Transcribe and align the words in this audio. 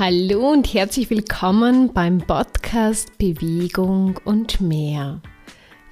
Hallo 0.00 0.50
und 0.50 0.72
herzlich 0.72 1.10
willkommen 1.10 1.92
beim 1.92 2.22
Podcast 2.22 3.18
Bewegung 3.18 4.18
und 4.24 4.58
mehr. 4.58 5.20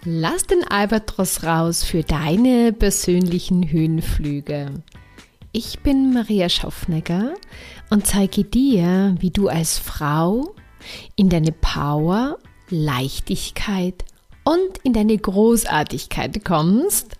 Lass 0.03 0.47
den 0.47 0.65
Albatros 0.65 1.45
raus 1.45 1.85
für 1.85 2.05
deine 2.05 2.73
persönlichen 2.73 3.71
Höhenflüge. 3.71 4.83
Ich 5.53 5.81
bin 5.81 6.15
Maria 6.15 6.49
Schaffnegger 6.49 7.35
und 7.91 8.07
zeige 8.07 8.45
dir, 8.45 9.15
wie 9.19 9.29
du 9.29 9.49
als 9.49 9.77
Frau 9.77 10.55
in 11.15 11.29
deine 11.29 11.53
Power, 11.53 12.39
Leichtigkeit 12.71 14.07
und 14.43 14.79
in 14.85 14.95
deine 14.95 15.19
Großartigkeit 15.19 16.43
kommst. 16.47 17.15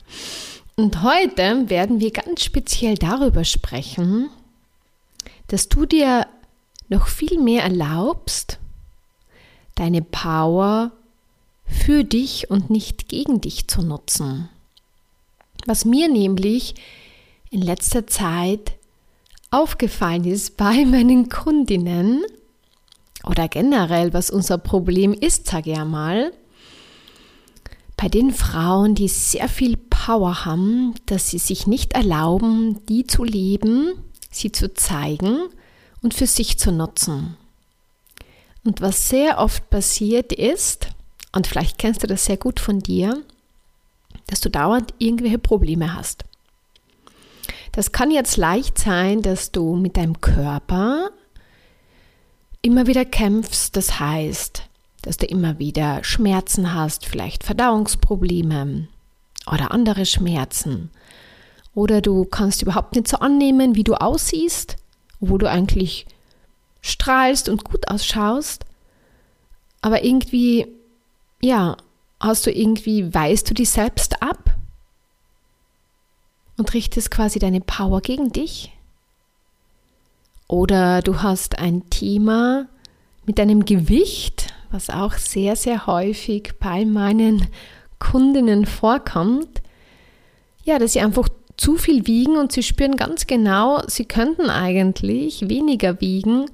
Und 0.75 1.03
heute 1.03 1.69
werden 1.69 2.01
wir 2.01 2.13
ganz 2.13 2.45
speziell 2.45 2.95
darüber 2.95 3.45
sprechen, 3.45 4.31
dass 5.49 5.69
du 5.69 5.85
dir 5.85 6.27
noch 6.89 7.07
viel 7.07 7.39
mehr 7.39 7.63
erlaubst, 7.63 8.59
deine 9.75 10.03
Power 10.03 10.93
für 11.65 12.05
dich 12.05 12.51
und 12.51 12.71
nicht 12.71 13.09
gegen 13.09 13.41
dich 13.41 13.69
zu 13.69 13.83
nutzen. 13.83 14.49
Was 15.67 15.85
mir 15.85 16.09
nämlich 16.09 16.75
in 17.51 17.63
letzter 17.63 18.07
Zeit 18.07 18.73
aufgefallen 19.51 20.25
ist 20.25 20.57
bei 20.57 20.85
meinen 20.87 21.29
Kundinnen 21.29 22.23
oder 23.25 23.49
generell, 23.49 24.13
was 24.13 24.31
unser 24.31 24.59
Problem 24.59 25.13
ist, 25.13 25.47
sage 25.47 25.73
ich 25.73 25.79
einmal, 25.79 26.33
bei 27.97 28.09
den 28.09 28.33
Frauen, 28.33 28.95
die 28.95 29.09
sehr 29.09 29.49
viel 29.49 29.77
Power 29.77 30.45
haben, 30.45 30.95
dass 31.07 31.31
sie 31.31 31.39
sich 31.39 31.67
nicht 31.67 31.95
erlauben, 31.95 32.79
die 32.87 33.05
zu 33.05 33.25
leben, 33.25 33.93
sie 34.31 34.53
zu 34.53 34.73
zeigen 34.73 35.49
und 36.03 36.15
für 36.15 36.27
sich 36.27 36.59
zu 36.59 36.73
nutzen. 36.73 37.37
Und 38.65 38.81
was 38.81 39.09
sehr 39.09 39.39
oft 39.39 39.71
passiert 39.71 40.33
ist, 40.33 40.89
und 41.33 41.47
vielleicht 41.47 41.79
kennst 41.79 42.03
du 42.03 42.07
das 42.07 42.25
sehr 42.25 42.37
gut 42.37 42.61
von 42.61 42.81
dir, 42.81 43.23
dass 44.27 44.41
du 44.41 44.51
dauernd 44.51 44.95
irgendwelche 44.99 45.39
Probleme 45.39 45.95
hast. 45.95 46.25
Das 47.73 47.93
kann 47.93 48.11
jetzt 48.11 48.37
leicht 48.37 48.79
sein, 48.79 49.23
dass 49.23 49.53
du 49.53 49.77
mit 49.77 49.97
deinem 49.97 50.21
Körper 50.21 51.11
immer 52.63 52.87
wieder 52.87 53.05
kämpfst, 53.05 53.77
das 53.77 54.01
heißt, 54.01 54.63
dass 55.03 55.17
du 55.17 55.27
immer 55.27 55.59
wieder 55.59 56.03
Schmerzen 56.03 56.75
hast, 56.75 57.07
vielleicht 57.07 57.45
Verdauungsprobleme 57.45 58.89
oder 59.47 59.71
andere 59.71 60.07
Schmerzen. 60.07 60.91
Oder 61.75 62.01
du 62.01 62.25
kannst 62.25 62.63
überhaupt 62.63 62.97
nicht 62.97 63.07
so 63.07 63.19
annehmen, 63.19 63.77
wie 63.77 63.85
du 63.85 63.95
aussiehst 63.95 64.77
wo 65.21 65.39
du 65.39 65.49
eigentlich 65.49 66.07
strahlst 66.81 67.49
und 67.49 67.65
gut 67.65 67.89
ausschaust, 67.89 68.65
aber 69.81 70.05
irgendwie, 70.05 70.67
ja, 71.41 71.77
hast 72.21 72.47
du 72.47 72.53
irgendwie, 72.53 73.13
weißt 73.13 73.49
du 73.49 73.55
dich 73.55 73.71
selbst 73.71 74.23
ab 74.23 74.55
und 76.57 76.75
richtest 76.75 77.11
quasi 77.11 77.39
deine 77.39 77.61
Power 77.61 78.01
gegen 78.01 78.33
dich? 78.33 78.73
Oder 80.49 81.03
du 81.03 81.23
hast 81.23 81.59
ein 81.59 81.89
Thema 81.91 82.67
mit 83.27 83.39
deinem 83.39 83.65
Gewicht, 83.65 84.55
was 84.71 84.91
auch 84.91 85.15
sehr, 85.15 85.57
sehr 85.57 85.87
häufig 85.87 86.55
bei 86.59 86.85
meinen 86.85 87.47
Kundinnen 87.99 88.67
vorkommt, 88.67 89.63
ja, 90.65 90.79
dass 90.79 90.95
sie 90.95 91.01
einfach 91.01 91.29
zu 91.59 91.77
viel 91.77 92.07
wiegen 92.07 92.37
und 92.39 92.53
sie 92.53 92.63
spüren 92.63 92.97
ganz 92.97 93.27
genau, 93.27 93.83
sie 93.87 94.07
könnten 94.07 94.49
eigentlich 94.49 95.49
weniger 95.49 96.01
wiegen, 96.01 96.47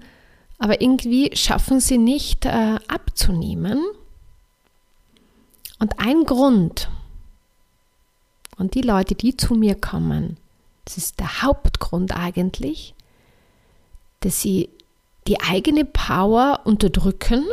aber 0.58 0.80
irgendwie 0.80 1.30
schaffen 1.36 1.78
sie 1.78 1.98
nicht 1.98 2.46
äh, 2.46 2.78
abzunehmen. 2.88 3.84
Und 5.78 6.00
ein 6.00 6.24
Grund, 6.24 6.88
und 8.56 8.74
die 8.74 8.80
Leute, 8.80 9.14
die 9.14 9.36
zu 9.36 9.54
mir 9.54 9.74
kommen, 9.74 10.38
das 10.86 10.96
ist 10.96 11.20
der 11.20 11.42
Hauptgrund 11.42 12.16
eigentlich, 12.16 12.94
dass 14.20 14.40
sie 14.40 14.70
die 15.28 15.40
eigene 15.40 15.84
Power 15.84 16.60
unterdrücken 16.64 17.44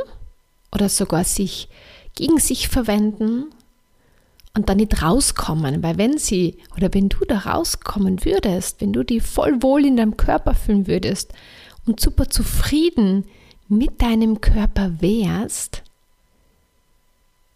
oder 0.73 0.87
sogar 0.87 1.25
sich 1.25 1.67
gegen 2.15 2.39
sich 2.39 2.69
verwenden 2.69 3.47
und 4.53 4.69
dann 4.69 4.77
nicht 4.77 5.01
rauskommen, 5.01 5.81
weil 5.81 5.97
wenn 5.97 6.17
sie 6.17 6.57
oder 6.75 6.93
wenn 6.93 7.09
du 7.09 7.23
da 7.25 7.39
rauskommen 7.39 8.25
würdest, 8.25 8.81
wenn 8.81 8.93
du 8.93 9.03
die 9.03 9.19
voll 9.19 9.61
wohl 9.61 9.85
in 9.85 9.97
deinem 9.97 10.17
Körper 10.17 10.53
fühlen 10.53 10.87
würdest 10.87 11.33
und 11.85 11.99
super 11.99 12.29
zufrieden 12.29 13.25
mit 13.69 14.01
deinem 14.01 14.41
Körper 14.41 15.01
wärst, 15.01 15.83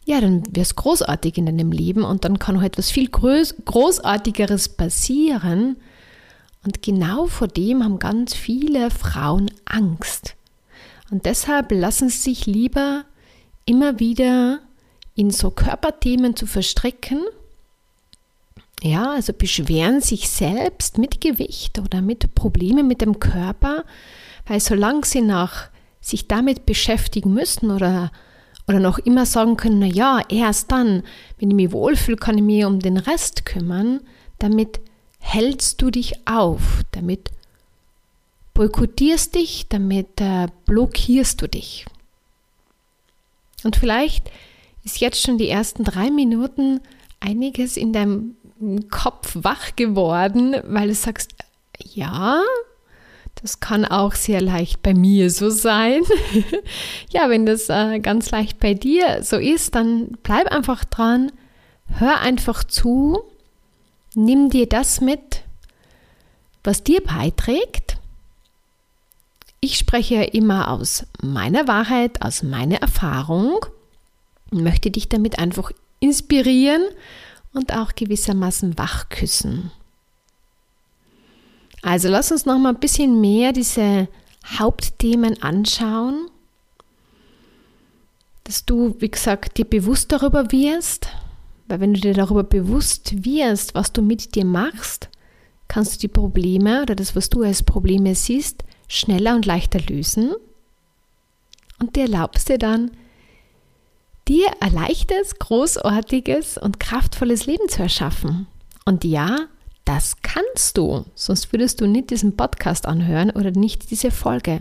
ja, 0.06 0.22
dann 0.22 0.44
wär's 0.52 0.76
großartig 0.76 1.38
in 1.38 1.48
deinem 1.48 1.72
Leben 1.72 2.04
und 2.04 2.24
dann 2.26 2.40
kann 2.40 2.58
auch 2.58 2.62
etwas 2.62 2.92
viel 2.92 3.10
Groß 3.10 3.56
Großartigeres 3.66 4.70
passieren. 4.70 5.78
Und 6.64 6.82
genau 6.84 7.26
vor 7.26 7.48
dem 7.48 7.84
haben 7.84 8.00
ganz 8.00 8.36
viele 8.36 8.92
Frauen 8.92 9.50
Angst. 9.66 10.36
Und 11.10 11.26
deshalb 11.26 11.72
lassen 11.72 12.10
sie 12.10 12.18
sich 12.20 12.46
lieber 12.46 13.04
immer 13.66 14.00
wieder 14.00 14.60
in 15.16 15.32
so 15.32 15.50
Körperthemen 15.50 16.36
zu 16.36 16.46
verstricken. 16.46 17.24
Ja, 18.84 19.12
also 19.12 19.34
beschweren 19.34 20.02
sich 20.02 20.30
selbst 20.30 20.98
mit 20.98 21.22
Gewicht 21.22 21.80
oder 21.80 22.02
mit 22.02 22.36
Problemen 22.36 22.88
mit 22.88 23.02
dem 23.02 23.20
Körper, 23.20 23.86
weil 24.46 24.60
solange 24.60 25.06
sie 25.06 25.22
nach 25.22 25.70
sich 26.02 26.28
damit 26.28 26.66
beschäftigen 26.66 27.34
müssen 27.34 27.72
oder, 27.72 28.12
oder 28.68 28.80
noch 28.80 29.00
immer 29.00 29.26
sagen 29.26 29.58
können, 29.58 29.80
na 29.80 29.88
ja, 29.88 30.22
erst 30.30 30.72
dann, 30.72 31.04
wenn 31.40 31.50
ich 31.50 31.56
mich 31.56 31.72
wohlfühle, 31.72 32.18
kann 32.18 32.38
ich 32.38 32.44
mich 32.44 32.66
um 32.66 32.80
den 32.80 32.98
Rest 32.98 33.46
kümmern, 33.46 34.02
damit 34.38 34.80
hältst 35.20 35.82
du 35.82 35.90
dich 35.90 36.28
auf, 36.28 36.84
damit 36.92 37.32
boykottierst 38.54 39.34
dich, 39.36 39.68
damit 39.70 40.22
äh, 40.22 40.48
blockierst 40.66 41.42
du 41.42 41.48
dich. 41.48 41.86
Und 43.64 43.76
vielleicht 43.76 44.30
ist 44.86 45.02
jetzt 45.02 45.22
schon 45.22 45.38
die 45.38 45.50
ersten 45.50 45.84
drei 45.84 46.10
Minuten 46.12 46.80
einiges 47.20 47.76
in 47.76 47.92
deinem 47.92 48.36
Kopf 48.90 49.36
wach 49.42 49.76
geworden, 49.76 50.56
weil 50.64 50.88
du 50.88 50.94
sagst, 50.94 51.32
ja, 51.84 52.42
das 53.42 53.60
kann 53.60 53.84
auch 53.84 54.14
sehr 54.14 54.42
leicht 54.42 54.82
bei 54.82 54.94
mir 54.94 55.30
so 55.30 55.50
sein. 55.50 56.04
ja, 57.10 57.30
wenn 57.30 57.46
das 57.46 57.68
äh, 57.70 58.00
ganz 58.00 58.32
leicht 58.32 58.60
bei 58.60 58.74
dir 58.74 59.24
so 59.24 59.38
ist, 59.38 59.76
dann 59.76 60.18
bleib 60.24 60.48
einfach 60.52 60.86
dran, 60.86 61.32
hör 61.88 62.20
einfach 62.22 62.64
zu, 62.64 63.24
nimm 64.14 64.50
dir 64.50 64.68
das 64.68 65.02
mit, 65.02 65.42
was 66.64 66.84
dir 66.84 67.02
beiträgt. 67.02 67.98
Ich 69.60 69.78
spreche 69.78 70.24
immer 70.24 70.70
aus 70.70 71.06
meiner 71.22 71.68
Wahrheit, 71.68 72.22
aus 72.22 72.44
meiner 72.44 72.78
Erfahrung 72.78 73.66
und 74.52 74.64
möchte 74.64 74.92
dich 74.92 75.10
damit 75.10 75.40
einfach 75.40 75.72
inspirieren 76.00 76.84
und 77.54 77.74
auch 77.74 77.94
gewissermaßen 77.96 78.78
wachküssen. 78.78 79.72
Also 81.82 82.10
lass 82.10 82.32
uns 82.32 82.46
noch 82.46 82.58
mal 82.58 82.74
ein 82.74 82.80
bisschen 82.80 83.22
mehr 83.22 83.54
diese 83.54 84.08
Hauptthemen 84.58 85.42
anschauen, 85.42 86.30
dass 88.44 88.66
du, 88.66 88.96
wie 89.00 89.10
gesagt, 89.10 89.58
dir 89.58 89.66
bewusst 89.66 90.12
darüber 90.12 90.52
wirst, 90.52 91.08
weil 91.68 91.80
wenn 91.80 91.94
du 91.94 92.00
dir 92.00 92.14
darüber 92.14 92.44
bewusst 92.44 93.26
wirst, 93.26 93.74
was 93.74 93.92
du 93.92 94.02
mit 94.02 94.36
dir 94.36 94.46
machst, 94.46 95.10
kannst 95.68 95.96
du 95.96 96.00
die 96.00 96.14
Probleme 96.14 96.84
oder 96.84 96.96
das, 96.96 97.16
was 97.16 97.30
du 97.30 97.42
als 97.42 97.64
Probleme 97.64 98.14
siehst, 98.14 98.64
schneller 98.88 99.36
und 99.36 99.46
leichter 99.46 99.80
lösen 99.80 100.34
und 101.80 101.96
dir 101.96 102.04
erlaubst 102.04 102.50
dir 102.50 102.60
dann, 102.60 102.92
dir 104.28 104.48
ein 104.60 104.74
leichtes, 104.74 105.38
großartiges 105.40 106.58
und 106.58 106.80
kraftvolles 106.80 107.46
Leben 107.46 107.70
zu 107.70 107.84
erschaffen. 107.84 108.48
Und 108.86 109.04
ja, 109.04 109.48
das 109.86 110.16
kannst 110.24 110.78
du, 110.78 111.06
sonst 111.14 111.54
würdest 111.54 111.80
du 111.80 111.86
nicht 111.86 112.10
diesen 112.10 112.36
Podcast 112.36 112.88
anhören 112.88 113.30
oder 113.30 113.52
nicht 113.52 113.92
diese 113.92 114.10
Folge. 114.10 114.60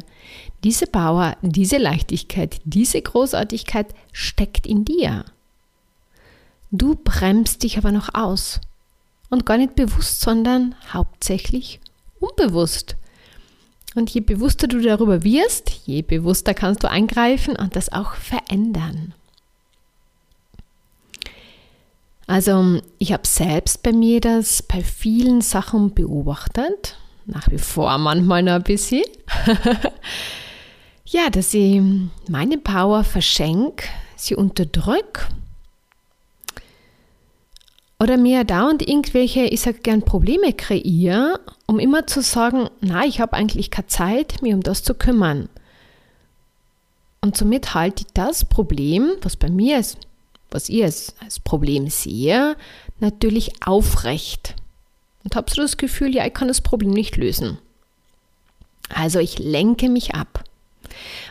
Diese 0.63 0.87
Power, 0.87 1.37
diese 1.41 1.79
Leichtigkeit, 1.79 2.61
diese 2.65 3.01
Großartigkeit 3.01 3.95
steckt 4.13 4.67
in 4.67 4.85
dir. 4.85 5.25
Du 6.71 6.95
bremst 6.95 7.63
dich 7.63 7.79
aber 7.79 7.91
noch 7.91 8.15
aus. 8.15 8.61
Und 9.31 9.47
gar 9.47 9.57
nicht 9.57 9.75
bewusst, 9.75 10.21
sondern 10.21 10.75
hauptsächlich 10.93 11.81
unbewusst. 12.21 12.97
Und 13.95 14.11
je 14.11 14.21
bewusster 14.21 14.69
du 14.69 14.81
darüber 14.81 15.25
wirst, 15.25 15.71
je 15.87 16.03
bewusster 16.03 16.53
kannst 16.53 16.83
du 16.83 16.91
eingreifen 16.91 17.57
und 17.57 17.77
das 17.77 17.93
auch 17.93 18.15
verändern. 18.15 19.15
Also 22.27 22.81
ich 22.99 23.13
habe 23.13 23.27
selbst 23.27 23.83
bei 23.83 23.93
mir 23.93 24.21
das 24.21 24.63
bei 24.63 24.83
vielen 24.83 25.41
Sachen 25.41 25.95
beobachtet, 25.95 26.97
nach 27.27 27.51
wie 27.51 27.59
vor 27.59 27.97
manchmal 27.99 28.43
noch 28.43 28.55
ein 28.55 28.63
bisschen. 28.63 29.05
ja, 31.05 31.29
dass 31.31 31.53
ich 31.53 31.81
meine 32.29 32.59
Power 32.59 33.05
verschenke, 33.05 33.87
sie 34.17 34.35
unterdrücke 34.35 35.29
oder 38.01 38.17
mir 38.17 38.45
dauernd 38.45 38.87
irgendwelche, 38.87 39.45
ich 39.45 39.61
sage 39.61 39.79
gern 39.79 40.03
Probleme 40.03 40.53
kreiere, 40.53 41.41
um 41.67 41.79
immer 41.79 42.07
zu 42.07 42.23
sagen, 42.23 42.69
na, 42.81 43.05
ich 43.05 43.21
habe 43.21 43.35
eigentlich 43.35 43.71
keine 43.71 43.87
Zeit, 43.87 44.43
mich 44.43 44.53
um 44.53 44.63
das 44.63 44.83
zu 44.83 44.95
kümmern. 44.95 45.49
Und 47.21 47.37
somit 47.37 47.73
halte 47.73 48.05
ich 48.07 48.13
das 48.13 48.45
Problem, 48.45 49.13
was 49.23 49.37
bei 49.37 49.49
mir 49.49 49.79
ist, 49.79 49.99
was 50.55 50.69
ich 50.69 50.85
als, 50.85 51.15
als 51.21 51.41
Problem 51.41 51.89
sehe, 51.89 52.57
natürlich 53.01 53.67
aufrecht. 53.67 54.55
Und 55.25 55.37
habe 55.37 55.51
so 55.51 55.63
das 55.63 55.77
Gefühl, 55.77 56.15
ja, 56.15 56.25
ich 56.25 56.33
kann 56.33 56.49
das 56.49 56.61
Problem 56.61 56.91
nicht 56.91 57.17
lösen. 57.17 57.59
Also 58.89 59.19
ich 59.19 59.39
lenke 59.39 59.89
mich 59.89 60.15
ab. 60.15 60.45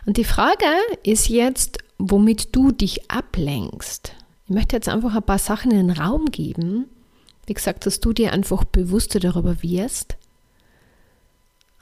Und 0.05 0.17
die 0.17 0.25
Frage 0.25 0.65
ist 1.03 1.29
jetzt, 1.29 1.77
womit 1.97 2.55
du 2.55 2.71
dich 2.71 3.09
ablenkst. 3.09 4.13
Ich 4.45 4.53
möchte 4.53 4.75
jetzt 4.75 4.89
einfach 4.89 5.15
ein 5.15 5.23
paar 5.23 5.39
Sachen 5.39 5.71
in 5.71 5.87
den 5.87 5.97
Raum 5.97 6.25
geben. 6.25 6.89
Wie 7.45 7.53
gesagt, 7.53 7.85
dass 7.85 7.99
du 7.99 8.11
dir 8.11 8.33
einfach 8.33 8.65
bewusster 8.65 9.19
darüber 9.19 9.61
wirst. 9.63 10.17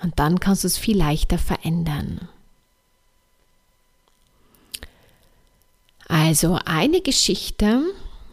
Und 0.04 0.20
dann 0.20 0.40
kannst 0.40 0.64
du 0.64 0.68
es 0.68 0.78
viel 0.78 0.98
leichter 0.98 1.38
verändern. 1.38 2.28
Also 6.12 6.60
eine 6.66 7.00
Geschichte, 7.00 7.82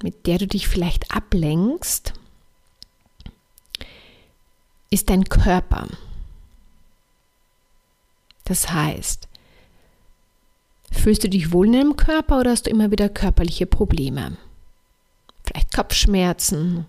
mit 0.03 0.27
der 0.27 0.39
du 0.39 0.49
dich 0.49 0.67
vielleicht 0.67 1.15
ablenkst, 1.15 2.13
ist 4.91 5.11
dein 5.11 5.25
Körper. 5.25 5.87
Das 8.45 8.73
heißt, 8.73 9.29
Fühlst 10.91 11.23
du 11.23 11.29
dich 11.29 11.53
wohl 11.53 11.67
in 11.67 11.75
deinem 11.75 11.97
Körper 11.97 12.41
oder 12.41 12.51
hast 12.51 12.67
du 12.67 12.71
immer 12.71 12.91
wieder 12.91 13.09
körperliche 13.09 13.67
Probleme? 13.67 14.37
Vielleicht 15.45 15.75
Kopfschmerzen 15.75 16.87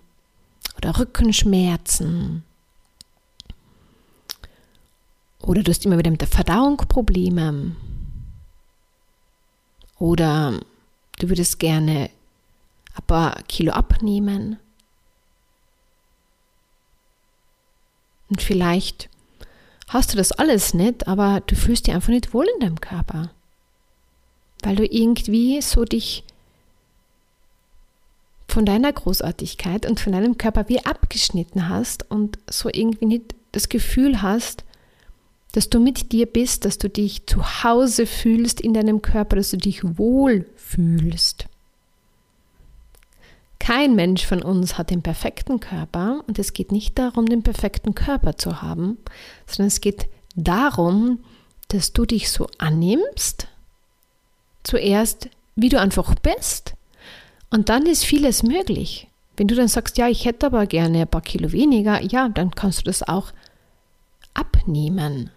oder 0.76 0.98
Rückenschmerzen. 0.98 2.42
Oder 5.42 5.62
du 5.62 5.70
hast 5.70 5.84
immer 5.84 5.98
wieder 5.98 6.10
mit 6.10 6.20
der 6.20 6.28
Verdauung 6.28 6.76
Probleme. 6.76 7.76
Oder 9.98 10.58
du 11.20 11.28
würdest 11.28 11.58
gerne 11.58 12.10
ein 12.94 13.06
paar 13.06 13.42
Kilo 13.44 13.72
abnehmen. 13.72 14.58
Und 18.28 18.42
vielleicht 18.42 19.08
hast 19.88 20.12
du 20.12 20.16
das 20.16 20.32
alles 20.32 20.74
nicht, 20.74 21.08
aber 21.08 21.40
du 21.46 21.56
fühlst 21.56 21.86
dich 21.86 21.94
einfach 21.94 22.10
nicht 22.10 22.34
wohl 22.34 22.46
in 22.54 22.60
deinem 22.60 22.80
Körper 22.80 23.30
weil 24.62 24.76
du 24.76 24.84
irgendwie 24.84 25.60
so 25.62 25.84
dich 25.84 26.24
von 28.48 28.66
deiner 28.66 28.92
Großartigkeit 28.92 29.86
und 29.86 30.00
von 30.00 30.12
deinem 30.12 30.36
Körper 30.36 30.68
wie 30.68 30.84
abgeschnitten 30.84 31.68
hast 31.68 32.10
und 32.10 32.38
so 32.48 32.68
irgendwie 32.72 33.06
nicht 33.06 33.34
das 33.52 33.68
Gefühl 33.68 34.22
hast, 34.22 34.64
dass 35.52 35.68
du 35.68 35.80
mit 35.80 36.12
dir 36.12 36.26
bist, 36.26 36.64
dass 36.64 36.78
du 36.78 36.88
dich 36.88 37.26
zu 37.26 37.64
Hause 37.64 38.06
fühlst 38.06 38.60
in 38.60 38.74
deinem 38.74 39.02
Körper, 39.02 39.36
dass 39.36 39.50
du 39.50 39.56
dich 39.56 39.98
wohl 39.98 40.46
fühlst. 40.56 41.46
Kein 43.58 43.94
Mensch 43.94 44.24
von 44.26 44.42
uns 44.42 44.78
hat 44.78 44.90
den 44.90 45.02
perfekten 45.02 45.60
Körper 45.60 46.24
und 46.26 46.38
es 46.38 46.54
geht 46.54 46.72
nicht 46.72 46.98
darum, 46.98 47.26
den 47.26 47.42
perfekten 47.42 47.94
Körper 47.94 48.36
zu 48.36 48.62
haben, 48.62 48.98
sondern 49.46 49.68
es 49.68 49.80
geht 49.80 50.08
darum, 50.34 51.18
dass 51.68 51.92
du 51.92 52.06
dich 52.06 52.30
so 52.30 52.48
annimmst, 52.58 53.48
zuerst, 54.64 55.28
wie 55.56 55.68
du 55.68 55.78
einfach 55.78 56.14
bist. 56.16 56.74
Und 57.50 57.68
dann 57.68 57.86
ist 57.86 58.04
vieles 58.04 58.42
möglich. 58.42 59.08
Wenn 59.36 59.48
du 59.48 59.54
dann 59.54 59.68
sagst, 59.68 59.98
ja, 59.98 60.08
ich 60.08 60.24
hätte 60.24 60.46
aber 60.46 60.66
gerne 60.66 61.02
ein 61.02 61.08
paar 61.08 61.22
Kilo 61.22 61.52
weniger, 61.52 62.02
ja, 62.02 62.28
dann 62.28 62.52
kannst 62.52 62.80
du 62.80 62.84
das 62.84 63.02
auch 63.02 63.32
abnehmen. 64.34 65.30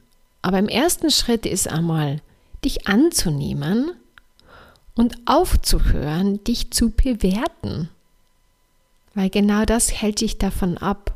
Aber 0.44 0.60
im 0.60 0.68
ersten 0.68 1.10
Schritt 1.10 1.45
ist 1.45 1.69
einmal, 1.69 2.22
dich 2.63 2.88
anzunehmen 2.88 3.94
und 4.94 5.16
aufzuhören, 5.25 6.44
dich 6.44 6.69
zu 6.69 6.92
bewerten. 6.92 7.90
Weil 9.16 9.30
genau 9.30 9.63
das 9.63 9.92
hält 10.01 10.19
dich 10.19 10.38
davon 10.38 10.78
ab, 10.78 11.16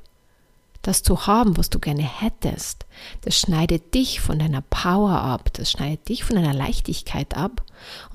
das 0.81 1.03
zu 1.03 1.27
haben, 1.27 1.57
was 1.57 1.69
du 1.69 1.79
gerne 1.79 2.03
hättest, 2.03 2.85
das 3.21 3.37
schneidet 3.37 3.93
dich 3.93 4.21
von 4.21 4.39
deiner 4.39 4.61
Power 4.61 5.11
ab, 5.11 5.51
das 5.53 5.71
schneidet 5.71 6.07
dich 6.07 6.23
von 6.23 6.37
deiner 6.37 6.53
Leichtigkeit 6.53 7.35
ab 7.35 7.63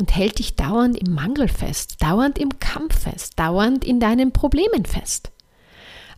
und 0.00 0.17
hält 0.17 0.38
dich 0.38 0.56
dauernd 0.56 0.97
im 0.97 1.12
Mangel 1.12 1.49
fest, 1.49 1.97
dauernd 2.03 2.38
im 2.38 2.59
Kampf 2.59 3.00
fest, 3.00 3.38
dauernd 3.38 3.85
in 3.85 4.00
deinen 4.00 4.32
Problemen 4.32 4.87
fest. 4.87 5.31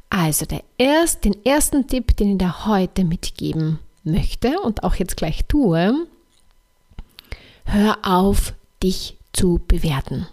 Also 0.09 0.47
der 0.47 0.63
erst, 0.79 1.25
den 1.25 1.45
ersten 1.45 1.89
Tipp, 1.89 2.17
den 2.17 2.33
ich 2.33 2.39
dir 2.39 2.67
heute 2.67 3.03
mitgeben 3.03 3.81
möchte 4.05 4.61
und 4.61 4.85
auch 4.85 4.95
jetzt 4.95 5.17
gleich 5.17 5.45
tue, 5.47 6.07
hör 7.65 7.99
auf, 8.03 8.55
dich 8.83 9.19
zu 9.33 9.61
bewerten. 9.67 10.27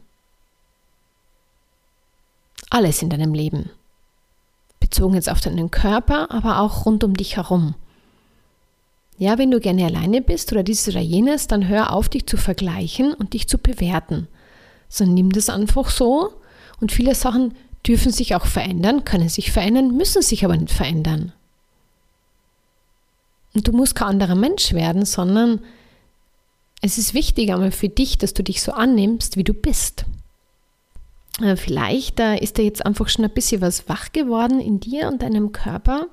Alles 2.70 3.02
in 3.02 3.10
deinem 3.10 3.34
Leben 3.34 3.70
bezogen 4.80 5.16
jetzt 5.16 5.30
auf 5.30 5.40
deinen 5.40 5.72
Körper, 5.72 6.30
aber 6.32 6.60
auch 6.60 6.86
rund 6.86 7.04
um 7.06 7.16
dich 7.16 7.38
herum. 7.38 7.76
Ja, 9.18 9.38
wenn 9.38 9.52
du 9.52 9.60
gerne 9.60 9.86
alleine 9.86 10.22
bist 10.22 10.52
oder 10.52 10.64
dieses 10.64 10.90
oder 10.90 11.00
jenes, 11.00 11.48
dann 11.48 11.68
hör 11.68 11.94
auf, 11.94 12.10
dich 12.10 12.26
zu 12.28 12.38
vergleichen 12.38 13.14
und 13.14 13.34
dich 13.34 13.48
zu 13.48 13.58
bewerten. 13.58 14.28
Sondern 14.90 15.14
nimm 15.14 15.32
das 15.32 15.50
einfach 15.50 15.90
so 15.90 16.34
und 16.82 16.92
viele 16.92 17.16
Sachen 17.16 17.54
dürfen 17.88 18.12
sich 18.12 18.36
auch 18.36 18.46
verändern, 18.46 19.06
können 19.06 19.30
sich 19.30 19.52
verändern, 19.52 19.96
müssen 19.96 20.22
sich 20.22 20.44
aber 20.44 20.58
nicht 20.58 20.74
verändern. 20.74 21.34
Und 23.54 23.68
du 23.68 23.72
musst 23.72 23.96
kein 23.96 24.10
anderer 24.10 24.36
Mensch 24.36 24.74
werden, 24.74 25.06
sondern 25.06 25.62
es 26.82 26.98
ist 26.98 27.14
wichtig 27.14 27.52
einmal 27.52 27.72
für 27.72 27.90
dich, 27.90 28.18
dass 28.18 28.34
du 28.34 28.44
dich 28.44 28.62
so 28.62 28.72
annimmst, 28.72 29.38
wie 29.38 29.44
du 29.44 29.54
bist. 29.54 30.06
Äh, 31.42 31.56
vielleicht 31.56 32.20
äh, 32.20 32.38
ist 32.38 32.58
da 32.58 32.64
jetzt 32.64 32.86
einfach 32.86 33.10
schon 33.10 33.26
ein 33.26 33.34
bisschen 33.34 33.62
was 33.62 33.88
wach 33.88 34.12
geworden 34.12 34.60
in 34.60 34.80
dir 34.80 35.08
und 35.08 35.22
deinem 35.22 35.52
Körper. 35.52 36.08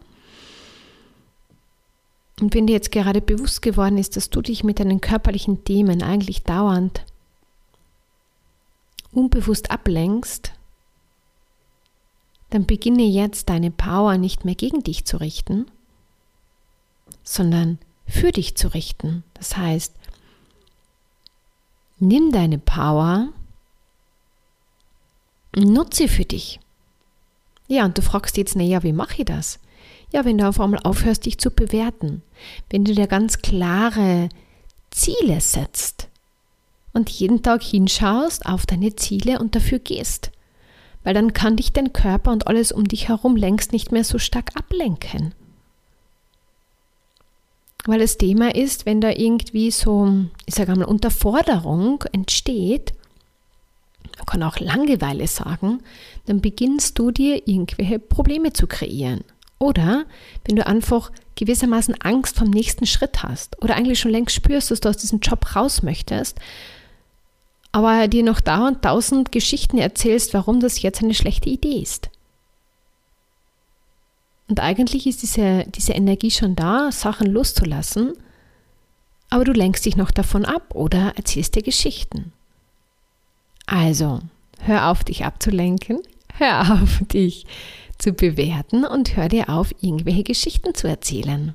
Und 2.40 2.54
wenn 2.54 2.66
dir 2.66 2.74
jetzt 2.74 2.92
gerade 2.92 3.20
bewusst 3.20 3.62
geworden 3.62 3.98
ist, 3.98 4.16
dass 4.16 4.30
du 4.30 4.42
dich 4.42 4.62
mit 4.62 4.78
deinen 4.78 5.00
körperlichen 5.00 5.64
Themen 5.64 6.02
eigentlich 6.02 6.44
dauernd 6.44 7.04
unbewusst 9.10 9.70
ablenkst, 9.70 10.52
dann 12.50 12.66
beginne 12.66 13.04
jetzt 13.04 13.48
deine 13.48 13.70
Power 13.70 14.18
nicht 14.18 14.44
mehr 14.44 14.54
gegen 14.54 14.82
dich 14.82 15.04
zu 15.04 15.16
richten, 15.18 15.66
sondern 17.34 17.78
für 18.06 18.32
dich 18.32 18.56
zu 18.56 18.68
richten. 18.68 19.24
Das 19.34 19.56
heißt, 19.56 19.94
nimm 21.98 22.32
deine 22.32 22.58
Power 22.58 23.28
Nutze 25.56 26.08
für 26.08 26.24
dich. 26.24 26.60
Ja, 27.66 27.84
und 27.84 27.98
du 27.98 28.02
fragst 28.02 28.36
jetzt, 28.36 28.56
naja, 28.56 28.82
wie 28.82 28.92
mache 28.92 29.18
ich 29.18 29.24
das? 29.24 29.58
Ja, 30.12 30.24
wenn 30.24 30.38
du 30.38 30.48
auf 30.48 30.60
einmal 30.60 30.80
aufhörst, 30.84 31.26
dich 31.26 31.38
zu 31.38 31.50
bewerten, 31.50 32.22
wenn 32.70 32.84
du 32.84 32.94
dir 32.94 33.06
ganz 33.06 33.38
klare 33.38 34.28
Ziele 34.90 35.40
setzt 35.40 36.08
und 36.92 37.10
jeden 37.10 37.42
Tag 37.42 37.62
hinschaust 37.62 38.46
auf 38.46 38.64
deine 38.64 38.96
Ziele 38.96 39.38
und 39.38 39.54
dafür 39.54 39.78
gehst. 39.78 40.30
Weil 41.04 41.14
dann 41.14 41.32
kann 41.32 41.56
dich 41.56 41.72
dein 41.72 41.92
Körper 41.92 42.32
und 42.32 42.46
alles 42.46 42.72
um 42.72 42.84
dich 42.84 43.08
herum 43.08 43.36
längst 43.36 43.72
nicht 43.72 43.92
mehr 43.92 44.04
so 44.04 44.18
stark 44.18 44.56
ablenken. 44.56 45.34
Weil 47.88 48.00
das 48.00 48.18
Thema 48.18 48.54
ist, 48.54 48.84
wenn 48.84 49.00
da 49.00 49.08
irgendwie 49.08 49.70
so, 49.70 50.26
ich 50.44 50.54
sage 50.54 50.72
einmal, 50.72 50.86
Unterforderung 50.86 52.04
entsteht, 52.12 52.92
man 54.18 54.26
kann 54.26 54.42
auch 54.42 54.60
Langeweile 54.60 55.26
sagen, 55.26 55.80
dann 56.26 56.42
beginnst 56.42 56.98
du 56.98 57.10
dir 57.10 57.48
irgendwelche 57.48 57.98
Probleme 57.98 58.52
zu 58.52 58.66
kreieren. 58.66 59.24
Oder 59.58 60.04
wenn 60.44 60.56
du 60.56 60.66
einfach 60.66 61.10
gewissermaßen 61.36 61.98
Angst 62.02 62.36
vom 62.36 62.50
nächsten 62.50 62.84
Schritt 62.84 63.22
hast 63.22 63.56
oder 63.62 63.74
eigentlich 63.74 63.98
schon 63.98 64.10
längst 64.10 64.36
spürst, 64.36 64.70
dass 64.70 64.80
du 64.80 64.90
aus 64.90 64.98
diesem 64.98 65.20
Job 65.20 65.56
raus 65.56 65.82
möchtest, 65.82 66.38
aber 67.72 68.06
dir 68.06 68.22
noch 68.22 68.42
dauernd 68.42 68.82
tausend 68.82 69.32
Geschichten 69.32 69.78
erzählst, 69.78 70.34
warum 70.34 70.60
das 70.60 70.82
jetzt 70.82 71.02
eine 71.02 71.14
schlechte 71.14 71.48
Idee 71.48 71.80
ist. 71.80 72.10
Und 74.48 74.60
eigentlich 74.60 75.06
ist 75.06 75.22
diese, 75.22 75.64
diese 75.68 75.92
Energie 75.92 76.30
schon 76.30 76.56
da, 76.56 76.90
Sachen 76.90 77.30
loszulassen, 77.30 78.14
aber 79.30 79.44
du 79.44 79.52
lenkst 79.52 79.84
dich 79.84 79.96
noch 79.96 80.10
davon 80.10 80.44
ab 80.44 80.74
oder 80.74 81.12
erzählst 81.16 81.54
dir 81.54 81.62
Geschichten. 81.62 82.32
Also, 83.66 84.20
hör 84.60 84.90
auf, 84.90 85.04
dich 85.04 85.24
abzulenken, 85.26 86.00
hör 86.34 86.80
auf, 86.82 87.00
dich 87.12 87.44
zu 87.98 88.12
bewerten 88.12 88.84
und 88.84 89.16
hör 89.16 89.28
dir 89.28 89.50
auf, 89.50 89.74
irgendwelche 89.80 90.22
Geschichten 90.22 90.74
zu 90.74 90.88
erzählen. 90.88 91.54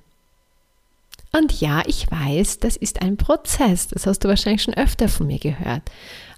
Und 1.36 1.60
ja, 1.60 1.82
ich 1.88 2.12
weiß, 2.12 2.60
das 2.60 2.76
ist 2.76 3.02
ein 3.02 3.18
Prozess. 3.18 3.88
Das 3.88 4.06
hast 4.06 4.20
du 4.20 4.28
wahrscheinlich 4.28 4.62
schon 4.62 4.76
öfter 4.76 5.10
von 5.10 5.26
mir 5.26 5.40
gehört. 5.40 5.82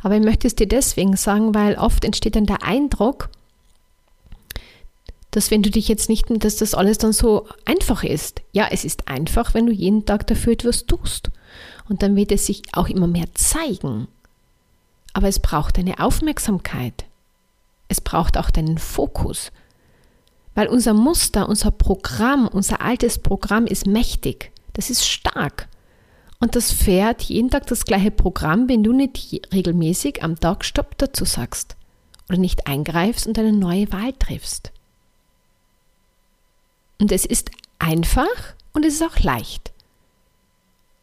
Aber 0.02 0.16
ich 0.16 0.24
möchte 0.24 0.48
es 0.48 0.56
dir 0.56 0.68
deswegen 0.68 1.18
sagen, 1.18 1.54
weil 1.54 1.76
oft 1.76 2.06
entsteht 2.06 2.38
dann 2.38 2.46
der 2.46 2.64
Eindruck, 2.64 3.30
dass 5.36 5.52
wenn 5.52 5.62
du 5.62 5.70
dich 5.70 5.90
jetzt 5.90 6.08
nicht, 6.08 6.28
dass 6.30 6.56
das 6.56 6.74
alles 6.74 6.98
dann 6.98 7.12
so 7.12 7.46
einfach 7.66 8.06
ist. 8.06 8.42
Ja, 8.54 8.70
es 8.72 8.86
ist 8.86 9.10
einfach, 9.10 9.54
wenn 9.54 9.66
du 9.66 9.74
jeden 9.74 10.06
Tag 10.06 10.26
dafür 10.28 10.54
etwas 10.54 10.86
tust. 10.86 11.30
Und 11.90 12.02
dann 12.02 12.16
wird 12.16 12.32
es 12.32 12.46
sich 12.46 12.62
auch 12.72 12.88
immer 12.88 13.08
mehr 13.08 13.28
zeigen. 13.34 14.08
Aber 15.12 15.28
es 15.28 15.40
braucht 15.40 15.78
eine 15.78 16.00
Aufmerksamkeit. 16.00 17.04
Es 17.90 18.00
braucht 18.00 18.38
auch 18.38 18.50
deinen 18.50 18.78
Fokus. 18.78 19.52
Weil 20.54 20.68
unser 20.68 20.94
Muster, 20.94 21.50
unser 21.50 21.72
Programm, 21.72 22.48
unser 22.48 22.80
altes 22.80 23.20
Programm 23.20 23.66
ist 23.66 23.86
mächtig. 23.86 24.54
Das 24.72 24.90
ist 24.90 25.06
stark. 25.06 25.68
Und 26.40 26.56
das 26.56 26.72
fährt 26.72 27.24
jeden 27.24 27.50
Tag 27.50 27.68
das 27.68 27.84
gleiche 27.84 28.12
Programm, 28.12 28.70
wenn 28.70 28.84
du 28.84 28.94
nicht 28.94 29.50
regelmäßig 29.54 30.24
am 30.24 30.40
Tag 30.40 30.64
Stopp 30.64 30.98
dazu 30.98 31.26
sagst 31.26 31.76
oder 32.30 32.38
nicht 32.38 32.68
eingreifst 32.68 33.28
und 33.28 33.38
eine 33.38 33.52
neue 33.52 33.92
Wahl 33.92 34.14
triffst. 34.14 34.72
Und 37.00 37.12
es 37.12 37.26
ist 37.26 37.52
einfach 37.80 38.26
und 38.74 38.86
es 38.86 38.96
ist 38.96 39.04
auch 39.04 39.20
leicht. 39.20 39.72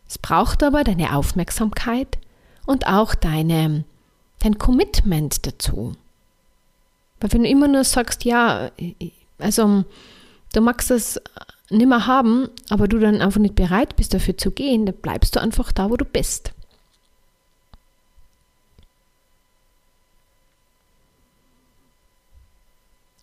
Es 0.09 0.19
braucht 0.19 0.63
aber 0.63 0.85
deine 0.85 1.17
Aufmerksamkeit 1.17 2.19
und 2.67 2.87
auch 2.87 3.15
deine, 3.15 3.85
dein 4.41 4.59
Commitment 4.59 5.47
dazu. 5.47 5.95
Weil 7.21 7.33
wenn 7.33 7.43
du 7.45 7.49
immer 7.49 7.69
nur 7.69 7.85
sagst, 7.85 8.25
ja, 8.25 8.71
also 9.39 9.85
du 10.53 10.61
magst 10.61 10.91
das 10.91 11.21
nicht 11.71 11.89
mehr 11.89 12.07
haben, 12.07 12.49
aber 12.69 12.89
du 12.89 12.99
dann 12.99 13.23
einfach 13.23 13.41
nicht 13.41 13.55
bereit 13.55 13.97
bist 13.97 14.13
dafür 14.13 14.37
zu 14.37 14.51
gehen, 14.51 14.87
dann 14.87 14.97
bleibst 14.97 15.35
du 15.37 15.41
einfach 15.41 15.73
da, 15.73 15.89
wo 15.89 15.97
du 15.97 16.05
bist. 16.05 16.53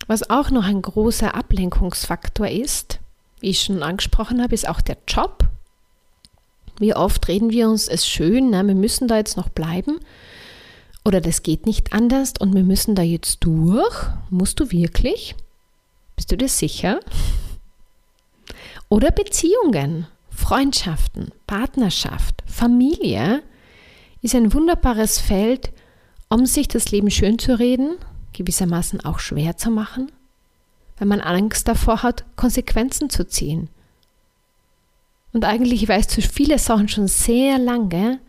Was 0.10 0.28
auch 0.32 0.50
noch 0.50 0.66
ein 0.66 0.82
großer 0.82 1.36
Ablenkungsfaktor 1.36 2.48
ist, 2.48 3.00
wie 3.42 3.52
ich 3.52 3.62
schon 3.62 3.84
angesprochen 3.84 4.42
habe, 4.42 4.56
ist 4.56 4.68
auch 4.68 4.82
der 4.82 4.98
Job. 5.08 5.48
Wie 6.80 6.96
oft 6.96 7.28
reden 7.28 7.52
wir 7.52 7.70
uns 7.70 7.88
es 7.88 8.08
schön, 8.08 8.50
na, 8.50 8.66
wir 8.66 8.74
müssen 8.74 9.08
da 9.08 9.18
jetzt 9.18 9.38
noch 9.38 9.50
bleiben 9.50 10.00
oder 11.06 11.22
das 11.22 11.44
geht 11.44 11.68
nicht 11.68 11.94
anders 11.94 12.34
und 12.40 12.56
wir 12.56 12.64
müssen 12.64 12.96
da 12.96 13.04
jetzt 13.04 13.44
durch. 13.44 14.08
Musst 14.32 14.60
du 14.60 14.72
wirklich? 14.72 15.36
Bist 16.16 16.32
du 16.32 16.38
dir 16.38 16.50
sicher? 16.50 17.02
Oder 18.90 19.12
Beziehungen, 19.12 20.08
Freundschaften, 20.32 21.34
Partnerschaft, 21.46 22.42
Familie 22.48 23.44
ist 24.24 24.34
ein 24.34 24.54
wunderbares 24.54 25.20
Feld, 25.20 25.72
um 26.30 26.48
sich 26.48 26.68
das 26.68 26.90
Leben 26.90 27.12
schön 27.12 27.38
zu 27.38 27.60
reden 27.60 28.00
gewissermaßen 28.40 29.04
auch 29.06 29.20
schwer 29.20 29.58
zu 29.58 29.70
machen, 29.70 30.12
weil 30.98 31.08
man 31.08 31.22
Angst 31.22 31.68
davor 31.68 32.04
hat, 32.04 32.26
Konsequenzen 32.36 33.10
zu 33.10 33.28
ziehen. 33.28 33.70
Und 35.32 35.46
eigentlich 35.46 35.88
weißt 35.88 36.18
du 36.18 36.22
viele 36.22 36.58
Sachen 36.58 36.88
schon 36.88 37.08
sehr 37.08 37.60
lange, 37.60 38.20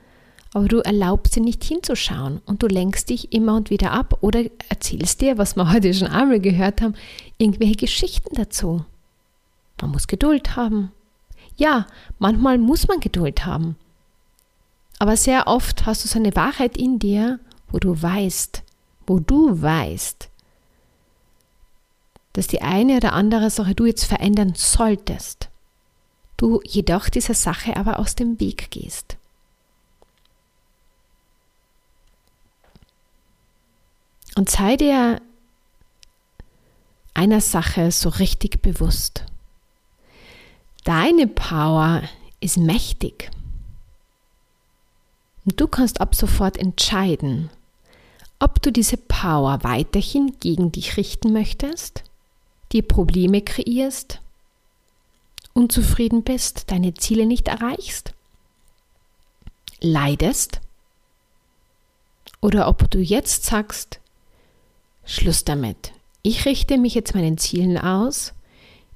aber 0.52 0.68
du 0.68 0.80
erlaubst 0.80 1.36
dir 1.36 1.42
nicht 1.42 1.62
hinzuschauen 1.64 2.40
und 2.44 2.62
du 2.62 2.66
lenkst 2.66 3.08
dich 3.08 3.32
immer 3.32 3.54
und 3.54 3.70
wieder 3.70 3.92
ab 3.92 4.18
oder 4.20 4.44
erzählst 4.68 5.20
dir, 5.20 5.38
was 5.38 5.56
wir 5.56 5.72
heute 5.72 5.94
schon 5.94 6.08
einmal 6.08 6.40
gehört 6.40 6.82
haben, 6.82 6.94
irgendwelche 7.38 7.76
Geschichten 7.76 8.34
dazu. 8.34 8.84
Man 9.80 9.92
muss 9.92 10.08
Geduld 10.08 10.56
haben. 10.56 10.92
Ja, 11.56 11.86
manchmal 12.18 12.58
muss 12.58 12.88
man 12.88 13.00
Geduld 13.00 13.46
haben. 13.46 13.76
Aber 14.98 15.16
sehr 15.16 15.46
oft 15.46 15.86
hast 15.86 16.04
du 16.04 16.08
so 16.08 16.18
eine 16.18 16.34
Wahrheit 16.36 16.76
in 16.76 16.98
dir, 16.98 17.38
wo 17.70 17.78
du 17.78 18.02
weißt, 18.02 18.62
wo 19.10 19.18
du 19.18 19.60
weißt, 19.60 20.28
dass 22.32 22.46
die 22.46 22.62
eine 22.62 22.98
oder 22.98 23.12
andere 23.12 23.50
Sache 23.50 23.74
du 23.74 23.84
jetzt 23.84 24.04
verändern 24.04 24.54
solltest, 24.54 25.48
du 26.36 26.60
jedoch 26.62 27.08
dieser 27.08 27.34
Sache 27.34 27.76
aber 27.76 27.98
aus 27.98 28.14
dem 28.14 28.38
Weg 28.38 28.70
gehst. 28.70 29.16
Und 34.36 34.48
sei 34.48 34.76
dir 34.76 35.20
einer 37.12 37.40
Sache 37.40 37.90
so 37.90 38.10
richtig 38.10 38.62
bewusst. 38.62 39.24
Deine 40.84 41.26
Power 41.26 42.02
ist 42.38 42.58
mächtig. 42.58 43.28
Und 45.44 45.60
du 45.60 45.66
kannst 45.66 46.00
ab 46.00 46.14
sofort 46.14 46.56
entscheiden, 46.56 47.50
ob 48.40 48.62
du 48.62 48.72
diese 48.72 48.96
Power 48.96 49.62
weiterhin 49.62 50.34
gegen 50.40 50.72
dich 50.72 50.96
richten 50.96 51.32
möchtest, 51.32 52.02
dir 52.72 52.82
Probleme 52.82 53.42
kreierst, 53.42 54.20
unzufrieden 55.52 56.22
bist, 56.22 56.70
deine 56.70 56.94
Ziele 56.94 57.26
nicht 57.26 57.48
erreichst, 57.48 58.12
leidest, 59.80 60.60
oder 62.40 62.68
ob 62.68 62.90
du 62.90 62.98
jetzt 62.98 63.44
sagst, 63.44 64.00
Schluss 65.04 65.44
damit. 65.44 65.92
Ich 66.22 66.46
richte 66.46 66.78
mich 66.78 66.94
jetzt 66.94 67.14
meinen 67.14 67.36
Zielen 67.36 67.76
aus, 67.76 68.32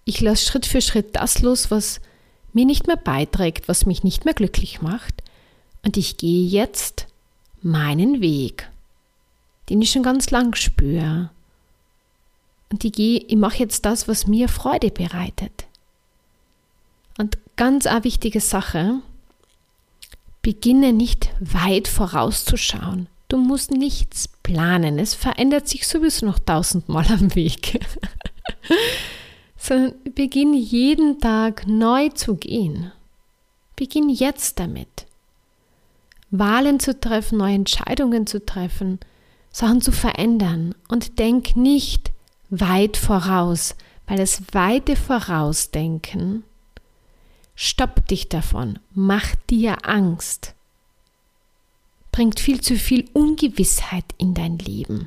ich 0.06 0.20
lasse 0.20 0.46
Schritt 0.46 0.64
für 0.64 0.80
Schritt 0.80 1.16
das 1.16 1.42
los, 1.42 1.70
was 1.70 2.00
mir 2.54 2.64
nicht 2.64 2.86
mehr 2.86 2.96
beiträgt, 2.96 3.68
was 3.68 3.84
mich 3.84 4.04
nicht 4.04 4.24
mehr 4.24 4.34
glücklich 4.34 4.80
macht, 4.80 5.22
und 5.82 5.98
ich 5.98 6.16
gehe 6.16 6.46
jetzt 6.46 7.06
meinen 7.60 8.22
Weg 8.22 8.70
den 9.68 9.82
ich 9.82 9.90
schon 9.90 10.02
ganz 10.02 10.30
lang 10.30 10.54
spüre. 10.54 11.30
Und 12.70 12.84
ich, 12.84 12.92
gehe, 12.92 13.18
ich 13.20 13.36
mache 13.36 13.58
jetzt 13.58 13.84
das, 13.84 14.08
was 14.08 14.26
mir 14.26 14.48
Freude 14.48 14.90
bereitet. 14.90 15.66
Und 17.18 17.38
ganz 17.56 17.86
eine 17.86 18.04
wichtige 18.04 18.40
Sache, 18.40 19.00
beginne 20.42 20.92
nicht 20.92 21.30
weit 21.40 21.88
vorauszuschauen. 21.88 23.08
Du 23.28 23.38
musst 23.38 23.70
nichts 23.70 24.28
planen. 24.42 24.98
Es 24.98 25.14
verändert 25.14 25.68
sich 25.68 25.86
sowieso 25.86 26.26
noch 26.26 26.38
tausendmal 26.38 27.06
am 27.08 27.34
Weg. 27.34 27.80
Sondern 29.56 29.94
beginne 30.14 30.58
jeden 30.58 31.20
Tag 31.20 31.66
neu 31.66 32.10
zu 32.10 32.36
gehen. 32.36 32.92
Beginn 33.76 34.10
jetzt 34.10 34.60
damit. 34.60 35.06
Wahlen 36.30 36.80
zu 36.80 36.98
treffen, 36.98 37.38
neue 37.38 37.54
Entscheidungen 37.54 38.26
zu 38.26 38.44
treffen, 38.44 38.98
Sachen 39.54 39.80
zu 39.80 39.92
verändern 39.92 40.74
und 40.88 41.20
denk 41.20 41.54
nicht 41.54 42.10
weit 42.50 42.96
voraus, 42.96 43.76
weil 44.08 44.16
das 44.16 44.42
weite 44.50 44.96
Vorausdenken 44.96 46.42
stoppt 47.54 48.10
dich 48.10 48.28
davon, 48.28 48.80
macht 48.94 49.38
dir 49.50 49.88
Angst, 49.88 50.56
bringt 52.10 52.40
viel 52.40 52.60
zu 52.62 52.74
viel 52.76 53.08
Ungewissheit 53.12 54.04
in 54.18 54.34
dein 54.34 54.58
Leben. 54.58 55.06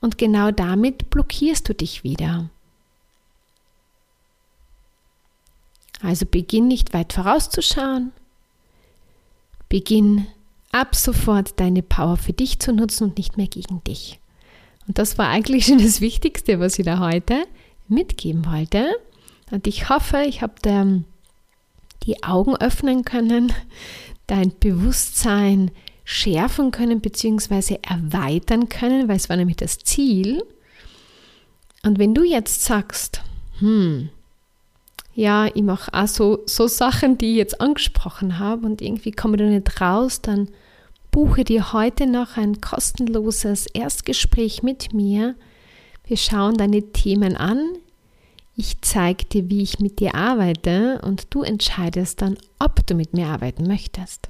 Und 0.00 0.18
genau 0.18 0.50
damit 0.50 1.08
blockierst 1.10 1.68
du 1.68 1.74
dich 1.74 2.02
wieder. 2.02 2.50
Also 6.02 6.26
beginn 6.26 6.66
nicht 6.66 6.94
weit 6.94 7.12
vorauszuschauen, 7.12 8.10
beginn 9.68 10.26
ab 10.72 10.94
sofort 10.94 11.58
deine 11.58 11.82
Power 11.82 12.16
für 12.16 12.32
dich 12.32 12.58
zu 12.58 12.72
nutzen 12.72 13.04
und 13.04 13.18
nicht 13.18 13.36
mehr 13.36 13.48
gegen 13.48 13.82
dich. 13.84 14.20
Und 14.86 14.98
das 14.98 15.18
war 15.18 15.28
eigentlich 15.28 15.66
schon 15.66 15.78
das 15.78 16.00
Wichtigste, 16.00 16.60
was 16.60 16.78
ich 16.78 16.84
da 16.84 16.98
heute 16.98 17.44
mitgeben 17.88 18.46
wollte. 18.46 18.90
Und 19.50 19.66
ich 19.66 19.88
hoffe, 19.88 20.22
ich 20.26 20.42
habe 20.42 20.54
dir 20.64 21.02
die 22.04 22.22
Augen 22.22 22.56
öffnen 22.56 23.04
können, 23.04 23.52
dein 24.26 24.52
Bewusstsein 24.58 25.70
schärfen 26.04 26.70
können 26.70 27.00
bzw. 27.00 27.78
erweitern 27.82 28.68
können, 28.68 29.08
weil 29.08 29.16
es 29.16 29.28
war 29.28 29.36
nämlich 29.36 29.56
das 29.56 29.78
Ziel. 29.78 30.42
Und 31.82 31.98
wenn 31.98 32.14
du 32.14 32.24
jetzt 32.24 32.64
sagst, 32.64 33.22
hm, 33.58 34.10
ja, 35.14 35.46
ich 35.46 35.62
mache 35.62 35.92
auch 35.92 36.06
so, 36.06 36.42
so 36.46 36.66
Sachen, 36.66 37.18
die 37.18 37.32
ich 37.32 37.36
jetzt 37.36 37.60
angesprochen 37.60 38.38
habe 38.38 38.66
und 38.66 38.80
irgendwie 38.80 39.10
komme 39.10 39.36
ich 39.36 39.42
da 39.42 39.48
nicht 39.48 39.80
raus, 39.80 40.20
dann 40.20 40.48
buche 41.10 41.44
dir 41.44 41.72
heute 41.72 42.06
noch 42.06 42.36
ein 42.36 42.60
kostenloses 42.60 43.66
Erstgespräch 43.66 44.62
mit 44.62 44.94
mir. 44.94 45.34
Wir 46.04 46.16
schauen 46.16 46.56
deine 46.56 46.92
Themen 46.92 47.36
an. 47.36 47.64
Ich 48.56 48.80
zeige 48.82 49.24
dir, 49.24 49.48
wie 49.48 49.62
ich 49.62 49.80
mit 49.80 50.00
dir 50.00 50.14
arbeite 50.14 51.00
und 51.02 51.26
du 51.30 51.42
entscheidest 51.42 52.22
dann, 52.22 52.36
ob 52.58 52.86
du 52.86 52.94
mit 52.94 53.14
mir 53.14 53.28
arbeiten 53.28 53.66
möchtest. 53.66 54.28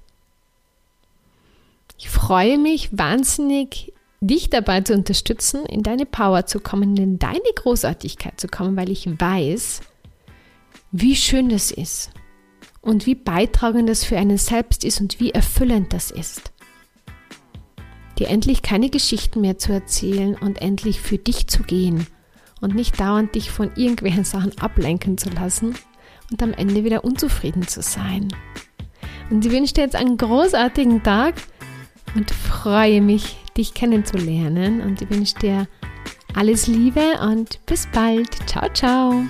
Ich 1.98 2.08
freue 2.08 2.56
mich 2.56 2.96
wahnsinnig, 2.96 3.92
dich 4.20 4.48
dabei 4.48 4.80
zu 4.82 4.94
unterstützen, 4.94 5.66
in 5.66 5.82
deine 5.82 6.06
Power 6.06 6.46
zu 6.46 6.60
kommen, 6.60 6.96
in 6.96 7.18
deine 7.18 7.40
Großartigkeit 7.54 8.40
zu 8.40 8.48
kommen, 8.48 8.76
weil 8.76 8.90
ich 8.90 9.06
weiß, 9.20 9.80
wie 10.92 11.16
schön 11.16 11.48
das 11.48 11.70
ist 11.70 12.10
und 12.80 13.06
wie 13.06 13.14
beitragend 13.14 13.88
das 13.88 14.04
für 14.04 14.18
einen 14.18 14.38
selbst 14.38 14.84
ist 14.84 15.00
und 15.00 15.20
wie 15.20 15.30
erfüllend 15.30 15.92
das 15.92 16.10
ist. 16.10 16.52
Dir 18.18 18.28
endlich 18.28 18.62
keine 18.62 18.90
Geschichten 18.90 19.40
mehr 19.40 19.58
zu 19.58 19.72
erzählen 19.72 20.34
und 20.34 20.60
endlich 20.60 21.00
für 21.00 21.18
dich 21.18 21.46
zu 21.46 21.62
gehen 21.62 22.06
und 22.60 22.74
nicht 22.74 23.00
dauernd 23.00 23.34
dich 23.34 23.50
von 23.50 23.70
irgendwelchen 23.76 24.24
Sachen 24.24 24.58
ablenken 24.58 25.16
zu 25.16 25.30
lassen 25.30 25.74
und 26.30 26.42
am 26.42 26.52
Ende 26.52 26.84
wieder 26.84 27.04
unzufrieden 27.04 27.66
zu 27.66 27.82
sein. 27.82 28.28
Und 29.30 29.46
ich 29.46 29.52
wünsche 29.52 29.74
dir 29.74 29.82
jetzt 29.82 29.96
einen 29.96 30.16
großartigen 30.16 31.02
Tag 31.02 31.34
und 32.14 32.30
freue 32.30 33.00
mich, 33.00 33.36
dich 33.56 33.74
kennenzulernen. 33.74 34.80
Und 34.80 35.00
ich 35.00 35.10
wünsche 35.10 35.38
dir 35.38 35.68
alles 36.34 36.66
Liebe 36.66 37.18
und 37.22 37.64
bis 37.66 37.86
bald. 37.92 38.28
Ciao, 38.48 38.68
ciao. 38.72 39.24